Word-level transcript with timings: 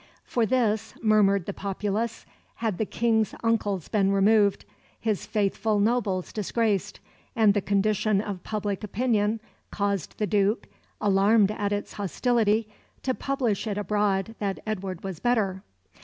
For 0.23 0.47
this, 0.47 0.95
murmured 1.03 1.45
the 1.45 1.53
populace, 1.53 2.25
had 2.55 2.79
the 2.79 2.87
King's 2.87 3.35
uncles 3.43 3.87
been 3.87 4.11
removed, 4.11 4.65
his 4.99 5.27
faithful 5.27 5.79
nobles 5.79 6.33
disgraced; 6.33 6.99
and 7.35 7.53
the 7.53 7.61
condition 7.61 8.19
of 8.19 8.43
public 8.43 8.83
opinion 8.83 9.39
caused 9.69 10.17
the 10.17 10.25
Duke, 10.25 10.65
alarmed 10.99 11.51
at 11.51 11.71
its 11.71 11.93
hostility, 11.93 12.67
to 13.03 13.13
publish 13.13 13.67
it 13.67 13.77
abroad 13.77 14.33
that 14.39 14.59
Edward 14.65 15.03
was 15.03 15.19
better. 15.19 15.61